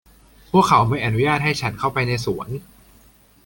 [0.51, 2.47] พวกเขาไม่อนุญาตให้ฉันเข้าไปในสวน